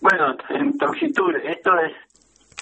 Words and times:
Bueno, 0.00 0.34
en 0.48 0.78
Toxitur, 0.78 1.36
esto 1.44 1.72
es 1.78 1.92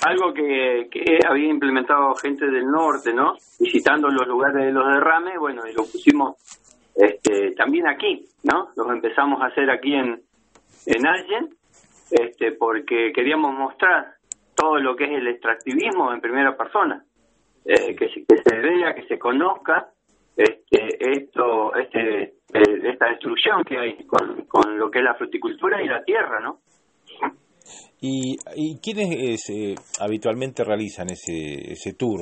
algo 0.04 0.34
que, 0.34 0.88
que 0.90 1.18
había 1.28 1.48
implementado 1.48 2.14
gente 2.16 2.46
del 2.46 2.66
norte, 2.66 3.12
¿no? 3.14 3.34
Visitando 3.60 4.08
los 4.08 4.26
lugares 4.26 4.66
de 4.66 4.72
los 4.72 4.84
derrames, 4.86 5.38
bueno, 5.38 5.62
y 5.66 5.72
lo 5.72 5.84
pusimos 5.84 6.36
este, 6.96 7.52
también 7.52 7.86
aquí, 7.86 8.24
¿no? 8.42 8.70
Los 8.76 8.90
empezamos 8.90 9.40
a 9.40 9.46
hacer 9.46 9.70
aquí 9.70 9.94
en, 9.94 10.20
en 10.86 11.06
Allen, 11.06 11.48
este, 12.10 12.52
porque 12.52 13.12
queríamos 13.14 13.54
mostrar 13.54 14.14
todo 14.56 14.78
lo 14.78 14.96
que 14.96 15.04
es 15.04 15.12
el 15.12 15.28
extractivismo 15.28 16.12
en 16.12 16.20
primera 16.20 16.56
persona, 16.56 17.04
eh, 17.64 17.94
que, 17.94 18.08
se, 18.08 18.24
que 18.26 18.42
se 18.44 18.58
vea, 18.58 18.96
que 18.96 19.06
se 19.06 19.16
conozca 19.16 19.90
este, 20.36 21.12
esto, 21.12 21.72
este, 21.76 22.22
eh, 22.52 22.80
esta 22.82 23.10
destrucción 23.10 23.62
que 23.62 23.78
hay 23.78 24.06
con, 24.06 24.44
con 24.46 24.76
lo 24.76 24.90
que 24.90 24.98
es 24.98 25.04
la 25.04 25.14
fruticultura 25.14 25.80
y 25.80 25.86
la 25.86 26.02
tierra, 26.02 26.40
¿no? 26.40 26.58
¿Y, 28.00 28.36
y 28.54 28.78
quiénes 28.80 29.48
eh, 29.50 29.74
habitualmente 30.00 30.62
realizan 30.64 31.08
ese, 31.10 31.72
ese 31.72 31.94
tour? 31.94 32.20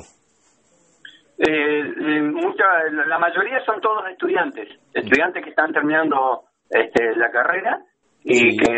Eh, 1.37 1.47
eh, 1.47 2.21
mucha, 2.21 2.65
la 3.07 3.19
mayoría 3.19 3.63
son 3.63 3.79
todos 3.79 4.03
estudiantes, 4.09 4.69
estudiantes 4.93 5.43
que 5.43 5.51
están 5.51 5.71
terminando 5.71 6.45
este, 6.69 7.15
la 7.15 7.29
carrera 7.31 7.79
y 8.23 8.33
Sí. 8.33 8.57
que 8.57 8.77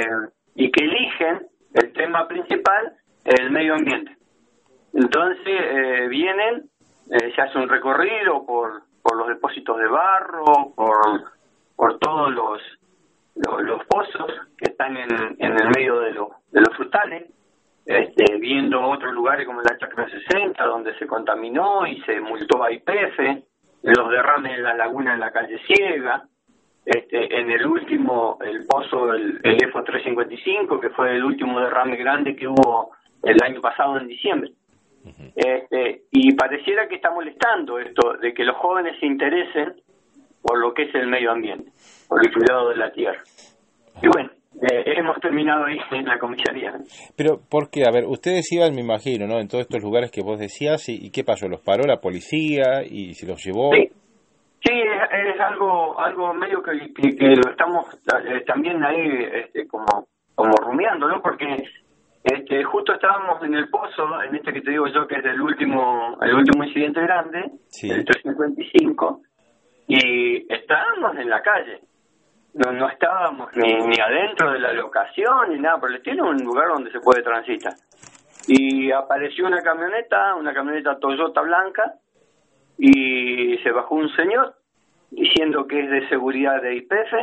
y 0.55 0.69
que 0.71 0.83
eligen 0.83 1.47
el 1.73 1.93
tema 1.93 2.27
principal, 2.27 2.93
el 3.23 3.49
medio 3.51 3.75
ambiente. 3.75 4.11
Entonces 4.93 5.47
eh, 5.47 6.07
vienen, 6.09 6.69
eh, 7.11 7.31
se 7.33 7.41
hace 7.41 7.57
un 7.57 7.69
recorrido 7.69 8.45
por 8.45 8.83
por 9.01 9.15
los 9.17 9.27
depósitos 9.29 9.77
de 9.77 9.87
barro, 9.87 10.43
por 10.75 10.99
por 11.77 11.97
todos 11.99 12.31
los 12.33 12.61
los, 13.39 13.61
los 13.63 13.85
pozos 13.85 14.31
que 14.57 14.71
están 14.71 14.97
en, 14.97 15.09
en 15.39 15.59
el 15.59 15.69
medio 15.75 15.99
de, 15.99 16.11
los 16.11 16.29
de 16.51 16.61
los 16.61 16.75
frutales, 16.75 17.25
este, 17.85 18.37
viendo 18.37 18.81
otros 18.81 19.13
lugares 19.13 19.45
como 19.45 19.61
la 19.61 19.77
Chacra 19.77 20.07
60, 20.09 20.63
donde 20.65 20.97
se 20.99 21.07
contaminó 21.07 21.87
y 21.87 22.01
se 22.01 22.19
multó 22.19 22.63
a 22.63 22.71
IPF, 22.71 23.43
los 23.83 24.09
derrames 24.11 24.57
en 24.57 24.63
la 24.63 24.73
laguna 24.73 25.13
en 25.13 25.19
la 25.19 25.31
calle 25.31 25.59
Ciega, 25.65 26.23
este, 26.85 27.39
en 27.39 27.51
el 27.51 27.65
último, 27.65 28.37
el 28.41 28.65
pozo, 28.65 29.13
el, 29.13 29.39
el 29.43 29.63
EFO 29.63 29.83
355, 29.83 30.79
que 30.79 30.89
fue 30.89 31.15
el 31.15 31.23
último 31.23 31.59
derrame 31.59 31.97
grande 31.97 32.35
que 32.35 32.47
hubo 32.47 32.91
el 33.23 33.37
año 33.43 33.61
pasado 33.61 33.97
en 33.97 34.07
diciembre. 34.07 34.51
Este, 35.35 36.03
y 36.11 36.33
pareciera 36.33 36.87
que 36.87 36.95
está 36.95 37.09
molestando 37.09 37.79
esto 37.79 38.17
de 38.21 38.33
que 38.33 38.43
los 38.43 38.55
jóvenes 38.57 38.99
se 38.99 39.05
interesen 39.05 39.81
por 40.41 40.59
lo 40.59 40.73
que 40.73 40.83
es 40.83 40.95
el 40.95 41.07
medio 41.07 41.31
ambiente, 41.31 41.71
por 42.07 42.25
el 42.25 42.33
cuidado 42.33 42.69
de 42.69 42.75
la 42.77 42.91
tierra. 42.91 43.21
Y 44.01 44.07
bueno, 44.07 44.29
eh, 44.61 44.83
hemos 44.97 45.19
terminado 45.19 45.65
ahí 45.65 45.77
en 45.91 46.05
la 46.05 46.17
comisaría. 46.19 46.73
Pero, 47.15 47.39
¿por 47.49 47.69
qué? 47.69 47.83
A 47.87 47.91
ver, 47.91 48.05
ustedes 48.05 48.51
iban, 48.51 48.73
me 48.75 48.81
imagino, 48.81 49.27
¿no? 49.27 49.39
En 49.39 49.47
todos 49.47 49.63
estos 49.63 49.81
lugares 49.83 50.11
que 50.11 50.21
vos 50.21 50.39
decías, 50.39 50.87
¿y, 50.89 51.07
y 51.07 51.11
qué 51.11 51.23
pasó? 51.23 51.47
¿Los 51.47 51.61
paró 51.61 51.83
la 51.85 51.99
policía 51.99 52.83
y 52.89 53.13
se 53.13 53.27
los 53.27 53.43
llevó? 53.43 53.71
Sí, 53.73 53.89
sí 54.63 54.73
es, 54.73 55.35
es 55.35 55.39
algo 55.41 55.99
algo 55.99 56.33
medio 56.33 56.61
que, 56.63 56.71
que, 56.93 57.15
que 57.15 57.35
lo 57.35 57.51
estamos 57.51 57.85
eh, 58.25 58.41
también 58.45 58.83
ahí 58.83 59.07
este, 59.45 59.67
como 59.67 59.85
como 60.35 60.51
rumiando, 60.61 61.07
¿no? 61.09 61.21
Porque 61.21 61.45
este, 62.23 62.63
justo 62.63 62.93
estábamos 62.93 63.43
en 63.43 63.55
el 63.55 63.69
pozo, 63.69 64.03
en 64.27 64.35
este 64.35 64.53
que 64.53 64.61
te 64.61 64.71
digo 64.71 64.87
yo 64.87 65.05
que 65.07 65.15
es 65.15 65.25
el 65.25 65.41
último 65.41 66.17
el 66.21 66.33
último 66.33 66.63
incidente 66.63 67.01
grande, 67.01 67.39
Sí. 67.67 67.89
el 67.89 68.03
355, 68.05 69.21
y 69.89 70.53
estábamos 70.53 71.17
en 71.17 71.29
la 71.29 71.41
calle. 71.41 71.81
No, 72.53 72.71
no 72.71 72.87
estábamos 72.89 73.49
ni, 73.55 73.73
ni 73.73 73.99
adentro 73.99 74.51
de 74.51 74.59
la 74.59 74.71
locación 74.71 75.49
ni 75.49 75.59
nada 75.59 75.79
por 75.79 75.89
el 75.89 75.97
estilo, 75.97 76.29
un 76.29 76.37
lugar 76.37 76.67
donde 76.67 76.91
se 76.91 76.99
puede 76.99 77.23
transitar. 77.23 77.73
Y 78.47 78.91
apareció 78.91 79.47
una 79.47 79.61
camioneta, 79.61 80.35
una 80.35 80.53
camioneta 80.53 80.99
Toyota 80.99 81.41
blanca, 81.41 81.95
y 82.77 83.57
se 83.57 83.71
bajó 83.71 83.95
un 83.95 84.09
señor 84.15 84.55
diciendo 85.09 85.65
que 85.65 85.83
es 85.83 85.89
de 85.89 86.07
seguridad 86.07 86.61
de 86.61 86.75
IPF, 86.75 87.13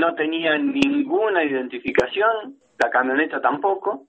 no 0.00 0.14
tenía 0.14 0.56
ninguna 0.56 1.42
identificación, 1.42 2.56
la 2.78 2.88
camioneta 2.90 3.40
tampoco, 3.40 4.04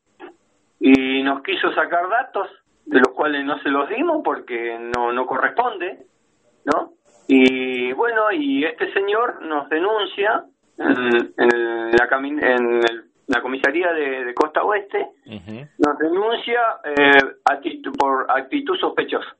y 0.80 1.24
nos 1.24 1.42
quiso 1.42 1.74
sacar 1.74 2.08
datos, 2.10 2.48
de 2.86 3.00
los 3.00 3.10
cuales 3.16 3.44
no 3.44 3.58
se 3.60 3.70
los 3.70 3.90
dimos 3.90 4.22
porque 4.24 4.78
no, 4.96 5.12
no 5.12 5.26
corresponde, 5.26 6.06
¿no? 6.66 6.94
Y 7.28 7.92
bueno, 7.94 8.32
y 8.32 8.64
este 8.66 8.92
señor 8.94 9.42
nos 9.42 9.68
denuncia 9.70 10.44
en, 10.78 11.34
en 11.38 11.92
la, 11.92 12.08
en 12.20 12.40
el- 12.84 13.04
la 13.28 13.42
comisaría 13.42 13.92
de, 13.92 14.24
de 14.26 14.34
Costa 14.36 14.62
Oeste, 14.64 15.08
nos 15.80 15.98
denuncia 15.98 16.60
eh, 16.84 17.18
actitud, 17.46 17.92
por 17.98 18.30
actitud 18.30 18.78
sospechosa. 18.78 19.36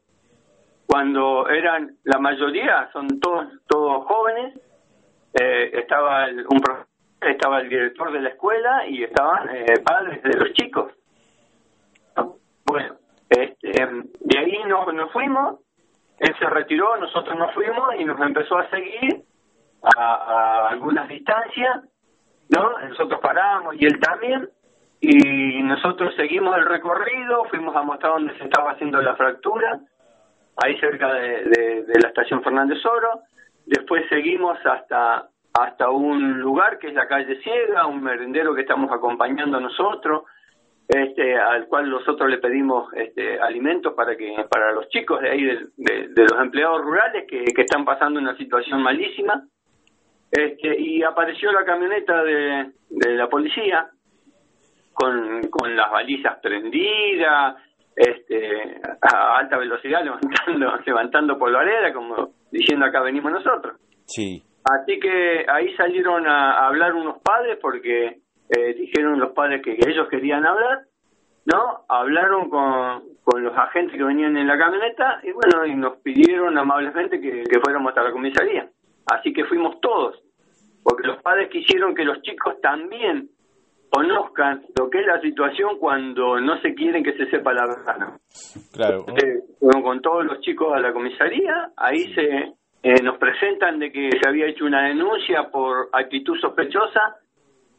Cuando 0.88 1.48
eran, 1.50 1.96
la 2.04 2.18
mayoría 2.18 2.90
son 2.92 3.20
todos 3.20 3.46
todos 3.68 4.06
jóvenes, 4.08 4.60
eh, 5.40 5.70
estaba 5.74 6.26
el, 6.26 6.48
un 6.50 6.60
profesor, 6.62 6.88
estaba 7.22 7.60
el 7.62 7.70
director 7.70 8.12
de 8.12 8.22
la 8.22 8.30
escuela 8.30 8.88
y 8.88 9.04
estaban 9.04 9.50
eh, 9.56 9.66
padres 9.84 10.24
de 10.24 10.34
los 10.36 10.52
chicos. 10.54 10.92
Bueno, 12.66 12.96
este, 13.30 13.82
em, 13.84 14.04
de 14.20 14.40
ahí 14.40 14.64
nos, 14.68 14.92
nos 14.96 15.12
fuimos, 15.12 15.60
él 16.20 16.36
se 16.40 16.46
retiró, 16.46 16.98
nosotros 16.98 17.38
nos 17.38 17.54
fuimos 17.54 17.96
y 18.00 18.06
nos 18.06 18.20
empezó 18.20 18.58
a 18.58 18.70
seguir 18.70 19.24
a, 19.82 20.70
algunas 20.70 21.08
distancias, 21.08 21.84
¿no? 22.50 22.80
Nosotros 22.88 23.20
paramos 23.22 23.76
y 23.76 23.86
él 23.86 24.00
también, 24.00 24.50
y 25.02 25.62
nosotros 25.64 26.14
seguimos 26.16 26.58
el 26.58 26.66
recorrido, 26.66 27.46
fuimos 27.46 27.76
a 27.76 27.82
mostrar 27.82 28.14
dónde 28.14 28.38
se 28.38 28.46
estaba 28.46 28.72
haciendo 28.72 29.02
la 29.02 29.16
fractura, 29.16 29.80
ahí 30.64 30.80
cerca 30.80 31.14
de 31.14 31.86
la 32.02 32.08
estación 32.08 32.42
Fernández 32.44 32.84
Oro, 32.86 33.22
después 33.66 34.08
seguimos 34.10 34.58
hasta 34.66 35.30
hasta 35.56 35.90
un 35.90 36.40
lugar 36.40 36.80
que 36.80 36.88
es 36.88 36.94
la 36.94 37.08
calle 37.08 37.42
Ciega, 37.42 37.86
un 37.86 38.04
merendero 38.04 38.54
que 38.54 38.62
estamos 38.62 38.92
acompañando 38.92 39.60
nosotros, 39.60 40.24
este, 40.88 41.36
al 41.36 41.68
cual 41.68 41.90
nosotros 41.90 42.30
le 42.30 42.38
pedimos 42.38 42.94
este, 42.94 43.40
alimentos 43.40 43.94
para 43.96 44.16
que 44.16 44.36
para 44.50 44.72
los 44.72 44.88
chicos 44.90 45.20
de 45.22 45.30
ahí 45.32 45.44
de, 45.44 45.60
de- 45.78 46.08
de 46.10 46.24
los 46.24 46.40
empleados 46.42 46.82
rurales 46.82 47.26
que, 47.28 47.44
que 47.44 47.62
están 47.62 47.84
pasando 47.86 48.20
una 48.20 48.36
situación 48.38 48.82
malísima 48.84 49.44
este, 50.32 50.80
y 50.80 51.02
apareció 51.04 51.52
la 51.52 51.66
camioneta 51.66 52.24
de, 52.24 52.72
de 52.90 53.16
la 53.16 53.28
policía 53.30 53.88
con, 54.94 55.42
con 55.50 55.76
las 55.76 55.90
balizas 55.92 56.40
prendidas 56.42 57.56
este, 57.96 58.80
a 59.02 59.38
alta 59.38 59.58
velocidad 59.58 60.04
levantando 60.04 60.78
levantando 60.86 61.38
polvareda 61.40 61.94
como 61.94 62.30
diciendo 62.52 62.86
acá 62.86 63.02
venimos 63.02 63.32
nosotros 63.32 63.78
Sí. 64.08 64.44
Así 64.64 65.00
que 65.00 65.46
ahí 65.48 65.74
salieron 65.76 66.28
a, 66.28 66.54
a 66.60 66.68
hablar 66.68 66.94
unos 66.94 67.18
padres 67.24 67.58
porque 67.62 68.18
eh, 68.50 68.74
dijeron 68.74 69.20
los 69.20 69.32
padres 69.32 69.62
que 69.64 69.78
ellos 69.88 70.08
querían 70.10 70.46
hablar, 70.46 70.84
¿no? 71.46 71.86
Hablaron 71.88 72.50
con, 72.50 73.04
con 73.24 73.44
los 73.44 73.58
agentes 73.58 73.98
que 73.98 74.04
venían 74.04 74.38
en 74.38 74.48
la 74.48 74.58
camioneta 74.58 75.20
y 75.24 75.32
bueno, 75.32 75.66
y 75.66 75.76
nos 75.76 75.98
pidieron 75.98 76.58
amablemente 76.58 77.20
que, 77.20 77.44
que 77.44 77.60
fuéramos 77.60 77.90
hasta 77.90 78.04
la 78.04 78.12
comisaría. 78.12 78.70
Así 79.08 79.34
que 79.34 79.46
fuimos 79.46 79.80
todos, 79.82 80.22
porque 80.84 81.08
los 81.08 81.22
padres 81.22 81.50
quisieron 81.50 81.94
que 81.94 82.04
los 82.04 82.22
chicos 82.22 82.60
también 82.62 83.30
conozcan 83.90 84.66
lo 84.78 84.90
que 84.90 85.00
es 85.00 85.06
la 85.06 85.22
situación 85.22 85.78
cuando 85.80 86.40
no 86.42 86.60
se 86.62 86.74
quieren 86.74 87.04
que 87.04 87.14
se 87.14 87.30
sepa 87.30 87.54
la 87.54 87.66
verdad. 87.66 88.18
Claro. 88.74 89.06
Eh, 89.16 89.42
fueron 89.60 89.84
con 89.84 90.02
todos 90.02 90.26
los 90.26 90.42
chicos 90.42 90.74
a 90.74 90.80
la 90.80 90.92
comisaría, 90.92 91.72
ahí 91.78 92.14
se 92.14 92.54
eh, 92.84 93.02
nos 93.02 93.18
presentan 93.18 93.80
de 93.80 93.92
que 93.92 94.10
se 94.22 94.30
había 94.30 94.48
hecho 94.48 94.66
una 94.66 94.88
denuncia 94.88 95.50
por 95.50 95.90
actitud 95.94 96.38
sospechosa 96.40 97.16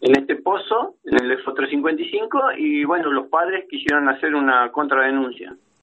en 0.00 0.18
este 0.18 0.36
pozo, 0.36 0.96
en 1.04 1.24
el 1.24 1.32
EFO 1.32 1.54
355, 1.54 2.53
y 2.59 2.84
bueno, 2.84 3.10
los 3.10 3.28
padres 3.28 3.66
quisieron 3.68 4.09
hacer 4.09 4.34
una 4.34 4.71
contradenuncia. 4.72 5.56